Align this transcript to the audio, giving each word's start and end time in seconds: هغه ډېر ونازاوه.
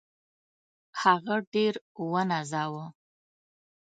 هغه 1.01 1.35
ډېر 1.53 1.73
ونازاوه. 2.11 2.85